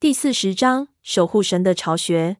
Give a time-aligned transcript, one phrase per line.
[0.00, 2.38] 第四十章守护神的巢穴。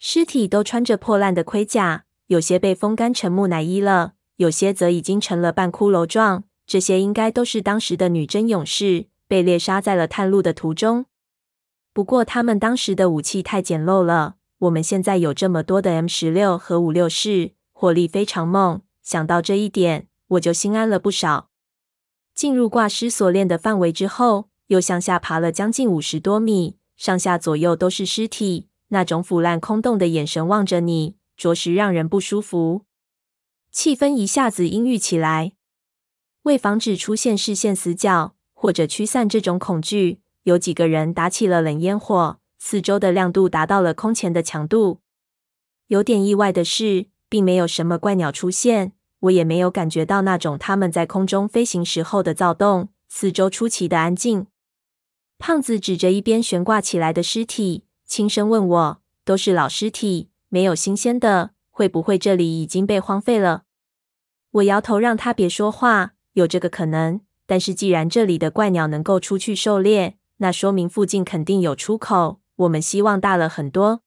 [0.00, 6.42] 尸体都穿着破烂的盔甲，有些被风干成木乃伊了，有些则已经成了半骷髅状。
[6.66, 11.06] 这些应该都是当时的女真勇士，被猎杀在了探路的途中。
[11.92, 18.82] 不过他们当时的武器太简陋了，我们现在有这么多的 M 十六和五六式，火力非常猛。
[19.00, 21.50] 想到这一点，我就心安了不少。
[22.34, 32.82] 进入挂尸锁链的范围之后，又向下爬了将近五十多米，上下左右都是尸体，那种腐烂空洞的眼神望着你，着实让人不舒服。
[33.70, 35.52] 气氛一下子阴郁起来。
[36.42, 45.00] 为防止出现视线死角或者驱散这种恐惧，有几个人打起了冷烟火，四周的亮度达到了空前的强度。
[45.88, 54.46] 有点意外的是，并没有什么怪鸟出现，我也没有感觉到那种它们在空中飞行时候的躁动，四周出奇的安静。
[55.46, 63.64] 胖子指着一边悬挂起来的尸体，轻声问我：“都是老尸体，没有新鲜的，会不会这里已经被荒废了？”
[64.52, 66.14] 我摇头，让他别说话。
[66.32, 72.40] 有这个可能，但是既然这里的怪鸟能够出去狩猎，那说明附近肯定有出口。
[72.56, 74.00] 我们希望大了很多。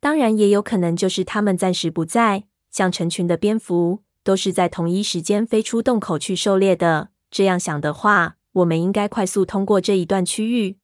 [0.00, 7.10] 当然，也有可能就是他们暂时不在，像成群的蝙蝠，都是在同一时间飞出洞口去狩猎的。
[7.30, 10.78] 这样想的话，我们应该快速通过这一段区域。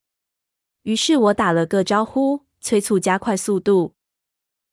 [0.83, 3.95] 于是我打了个招呼，催促加快速度。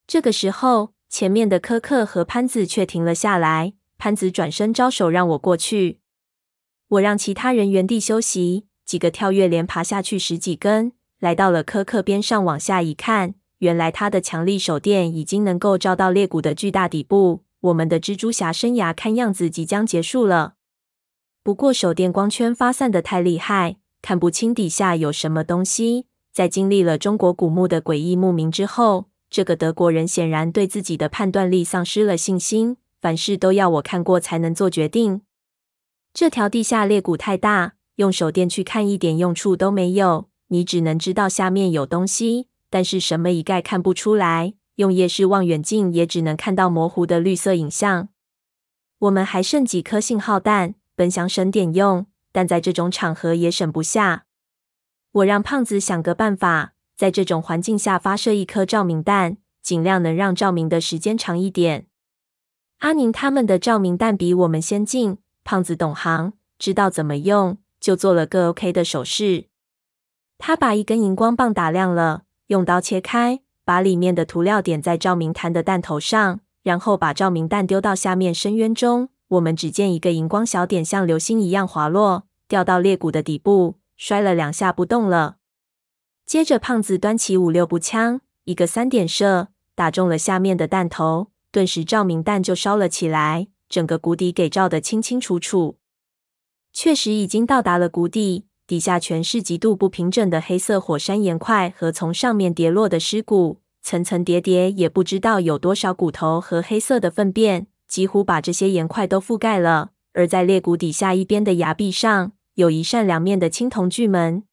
[0.05, 3.73] 这个时候，前面的柯克和潘子却停了下来。
[3.97, 5.99] 潘子转身招手让我过去，
[6.87, 8.65] 我让其他人原地休息。
[8.83, 12.43] 几个跳跃连爬下去十几根，来到了柯克边上。
[12.43, 17.43] 往下一看，原来他的强力手电已经能够照到裂谷的巨大底部。
[17.61, 20.55] 我们的蜘蛛侠生涯看样子即将结束了。
[21.43, 26.05] 不过手电光圈发散得太厉害，看不清底下有什么东西。
[26.31, 35.23] 在经历了中国古墓的诡异墓名之后，这个德国人显然对自己的判断力丧失了信心，凡事都要我看过才能做决定。
[36.13, 40.29] 这条地下裂谷太大，用手电去看一点用处都没有。
[40.49, 44.53] 你只能知道下面有东西，但是什么一概看不出来。
[44.75, 48.09] 用夜视望远镜也只能看到模糊的绿色影像。
[48.99, 50.75] 我们还剩几颗信号弹。
[51.01, 54.25] 本想省点用，但在这种场合也省不下。
[55.13, 61.87] 我让胖子想个办法，在这种环境下发射一颗照明弹，尽量能让照明的时间长一点。
[62.81, 69.45] 阿宁他们的照明弹比我们先进，胖子懂行，知道怎么用，就做了个 OK 的手势。
[70.37, 79.09] 他把一根荧光棒打亮了，用刀切开，把里面的涂料点在照明弹的弹头上，然后把照明弹丢到下面深渊中。
[79.31, 85.37] 我们只见一个荧光小点像流星一样滑落，掉到裂谷的底部，摔了两下不动了。
[86.25, 95.77] 接着，胖子端起五六步枪，一个三点射，打中了下面的弹头，顿时照明弹就烧了起来，整个谷底给照得清清楚楚。
[96.73, 107.67] 确实已经到达了谷底，底下全是极度不平整的黑色火山岩块和从上面跌落的尸骨，层层叠叠，也不知道有多少骨头和黑色的粪便。
[107.91, 114.43] 几乎把这些岩块都覆盖了，而在裂谷底下一边的崖壁上，有一扇两面的青铜巨门。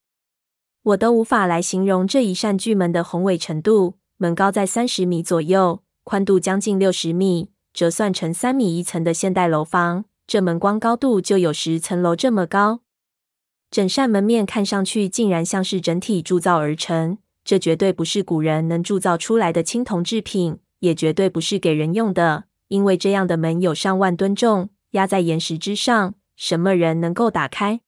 [0.83, 3.95] 我都无法来形容这一扇巨门的宏伟程度。
[4.17, 12.81] 门高在三十米左右，宽度将近六十米，折算成三米一层的现代楼房，这门光高度就有十层楼这么高。
[13.71, 22.48] 整扇门面看上去竟然像是整体铸造而成，这绝对不是古人能铸造出来的青铜制品，也绝对不是给人用的。
[22.69, 27.81] 因为这样的门有上万吨重，压在岩石之上，什么人能够打开？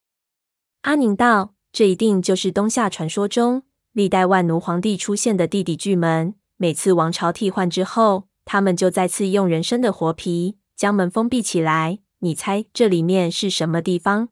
[0.81, 6.33] 阿宁道：“这一定就是东夏传说中历代万奴皇帝出现的地底巨门。
[6.57, 11.99] 每次王朝替换之后，他们就再次用人生的活皮将门封闭起来。
[12.19, 14.29] 你猜这里面是什么地方？”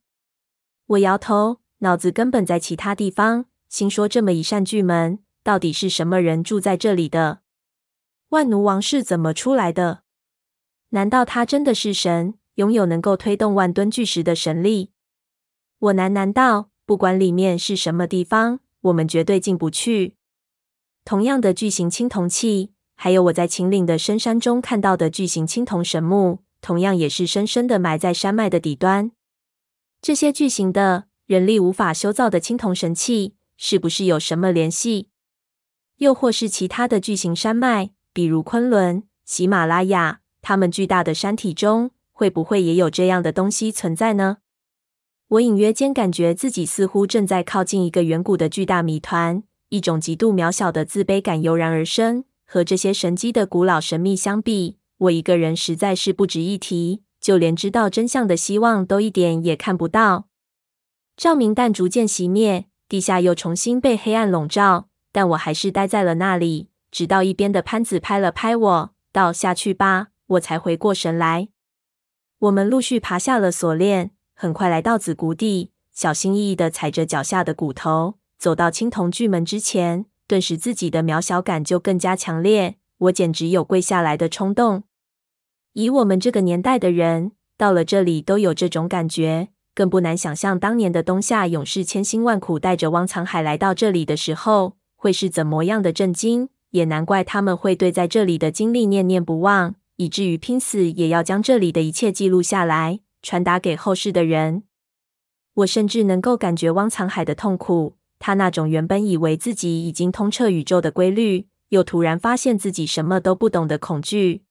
[0.88, 3.46] 我摇头，脑子根本在其他地方。
[3.70, 7.42] 心说：“这么一扇巨门，到底是什么人住在这里的？
[8.30, 10.02] 万奴王是怎么出来的？”
[10.90, 14.92] 难道他真的是神，拥有能够推动万吨巨石的神力？
[15.78, 20.16] 我喃喃道：“不管里面是什么地方，我们绝对进不去。”
[21.06, 29.12] 同样的巨型青铜器，还有我在秦岭的深山中看到的巨型青铜神木，同样也是深深的埋在山脉的底端。
[30.02, 35.10] 这些巨型的人力无法修造的青铜神器，是不是有什么联系？
[35.98, 40.22] 又或是其他的巨型山脉，比如昆仑、喜马拉雅？
[40.50, 44.38] 他们巨大的山体中会不会也有这样的东西存在呢？
[45.28, 52.24] 我隐约间感觉自己似乎正在靠近一个远古的巨大谜团，一种极度渺小的自卑感油然而生。
[52.48, 60.26] 和这些神机的古老神秘相比，我一个人实在是不值一提，就连知道真相的希望都一点也看不到。
[61.16, 71.50] 照明弹逐渐熄灭，地下又重新被黑暗笼罩，但我还是待在了那里，直到一边的潘子拍了拍我，道：“下去吧。”我才回过神来。
[72.40, 84.84] 我们陆续爬下了锁链，很快来到子谷地，小心翼翼的踩着脚下的骨头，走到青铜巨门之前，顿时自己的渺小感就更加强烈，我简直有跪下来的冲动。
[85.74, 89.50] 以我们这个年代的人，到了这里都有这种感觉。
[89.76, 96.50] 更不难想象，当年的东夏勇士千辛万苦带着汪藏海来到这里的时候，会是怎么样的震惊。
[96.72, 104.64] 也难怪他们会对在这里的经历念念不忘，以至于拼死也要将这里的一切记录下来，传达给后世的人。
[105.56, 114.44] 我甚至能够感觉汪藏海的痛苦，他那种原本以为自己已经通彻宇宙的规律，又突然发现自己什么都不懂的恐惧。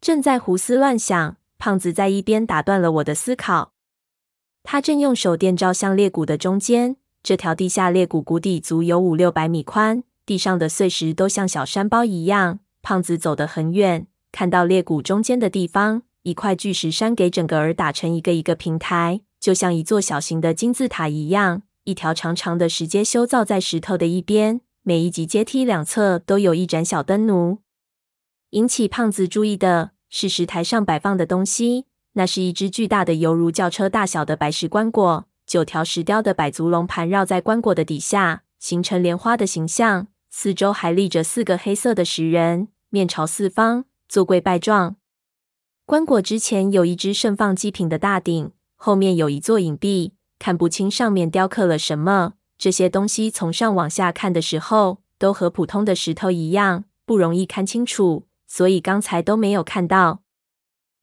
[0.00, 3.72] 正在胡思乱想，胖子在一边打断了我的思考。
[4.64, 12.58] 他正用手电照向裂谷的中间，这条地下裂谷谷底足有五六百米宽，地上的碎石都像小山包一样。
[12.82, 21.62] 胖子走得很远，看到裂谷中间的地方，一块巨石山给整个儿打成一个一个平台，就像一座小型的金字塔一样。
[21.84, 27.60] 一条长长的石阶修造在石头的一边，每一级阶梯两侧都有一盏小灯炉。
[28.50, 31.86] 引起胖子注意的是石台上摆放的东西。
[32.12, 40.08] 那是一只巨大的，犹如轿车大小的白石棺椁，九条石雕的百足龙盘绕在棺椁的底下，形成莲花的形象。
[40.28, 44.96] 四周还立着四个黑色的石人，面朝四方，做跪拜状。
[45.84, 52.34] 棺椁之前有一只盛放祭品的大鼎，后面有一座影壁，看不清上面雕刻了什么。
[52.58, 60.22] 这些东西从上往下看的时候，都和普通的石头一样，不容易看清楚，所以刚才都没有看到。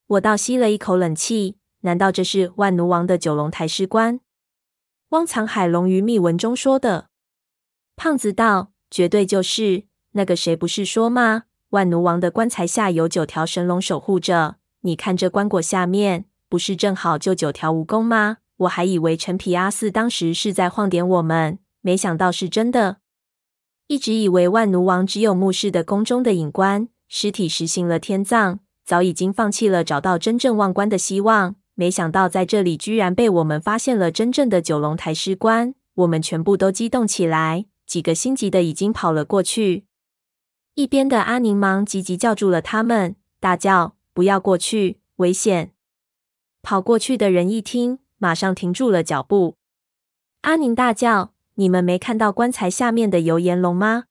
[0.08, 4.20] 我倒吸了一口冷气，难道这是万奴王的九龙台尸棺？
[5.10, 7.10] 汪藏海龙于秘文中说的。
[7.96, 9.86] 胖子道：“绝对就是。
[10.14, 11.44] 那个谁不是说吗？
[11.74, 14.58] 万奴王的棺材下有九条神龙守护着。
[14.82, 18.38] 你看这棺椁下面，不是正好就九条蜈蚣吗？
[18.58, 22.98] 我还以为陈皮阿四当时是在晃点我们，没想到是真的。
[23.88, 35.74] 一直以为万奴王只有墓室的宫中的隐棺，尸体实行了天葬。”早已经放弃了找到真正望棺的希望，没想到在这里居然被我们发现了真正的九龙抬尸棺。
[35.96, 39.86] 我们全部都激动起来，几个心急的已经跑了过去。
[40.76, 45.72] 一边的阿宁忙急急叫住了他们，大叫：“不要过去，危险！”
[46.64, 49.58] 跑过去的人一听，马上停住了脚步。
[50.42, 54.06] 阿宁大叫：“你们没看到棺材下面的油盐龙吗？”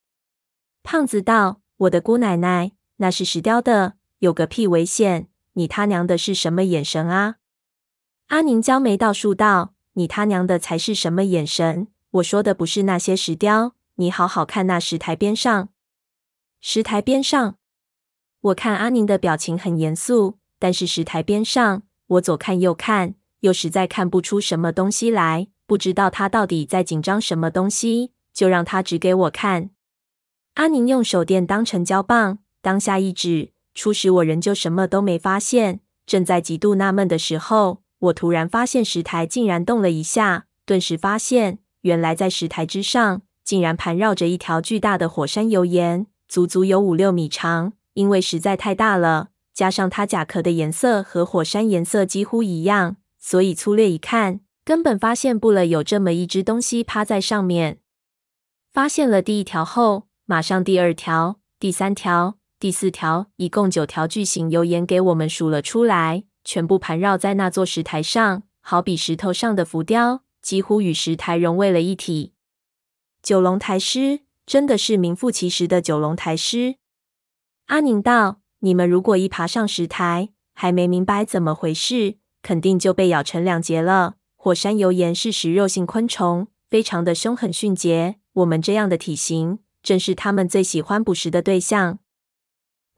[0.85, 5.29] 胖子道：“我的姑奶奶，那是石雕的。”有个屁危险！
[5.55, 7.39] 你他娘的是什么眼神啊？
[8.29, 11.89] 阿宁焦眉倒竖道：“你他娘的才是什么眼神？
[12.13, 15.71] 我说的不是那些石雕，你好好看那石台边上。
[16.65, 17.57] 石台边上，
[18.41, 29.71] 我看阿宁的表情很严肃，但是石台边上，我左看右看，又实在看不出什么东西来，不知道他到底在紧张什么东西，就让他指给我看。
[30.55, 33.51] 阿宁用手电当成胶棒，当下一指。
[33.75, 47.75] 初时我仍旧什么都没发现，正在极度纳闷的时候，我突然发现石台竟然动了一下，顿时发现原来在石台之上竟然盘绕着一条巨大的火山油岩，足足有五六米长。
[47.93, 57.81] 因为实在太大了，加上它甲壳的颜色和火山颜色几乎一样，所以粗略一看，根本发现不了有这么一只东西趴在上面。
[58.73, 62.39] 发现了第一条后，马上第二条、第三条。
[62.59, 72.33] 第四条，一共九条巨型油盐给我们数了出来，全部盘绕在那座石台上，好比石头上的浮雕，几乎与石台融为了一体。
[73.23, 74.21] 九龙台狮，
[74.53, 76.75] 真的是名副其实的九龙抬尸。
[77.69, 84.17] 阿宁道：“你们如果一爬上石台，还没明白怎么回事，肯定就被咬成两截了。
[84.37, 88.17] 火山油盐是食肉性昆虫，非常的凶狠迅捷。
[88.35, 92.01] 我们这样的体型，正是他们最喜欢捕食的对象。”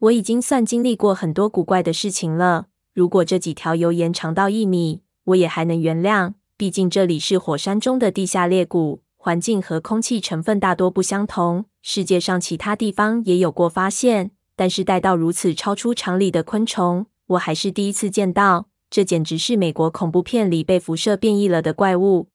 [0.00, 2.66] 我已经算经历过很多古怪的事情了。
[2.92, 6.34] 如果这几条油盐长到一米，我也还能原谅。
[6.56, 11.64] 毕竟这里是火山中的地下裂谷，环境和空气成分大多不相同。
[11.80, 18.68] 世界上其他地方也有过发现，但是带到如此超出常理的昆虫，我还是第一次见到。
[18.90, 22.28] 这简直是美国恐怖片里被辐射变异了的怪物。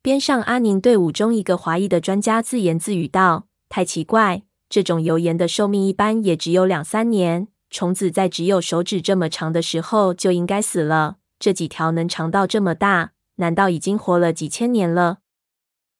[0.00, 7.48] 边上阿宁队伍中一个华裔的专家自言自语道：“太奇怪，这种油盐的寿命一般也只有两三年。
[7.68, 11.16] 虫子在只有手指这么长的时候就应该死了。
[11.38, 15.18] 这几条能长到这么大，难道已经活了几千年了？”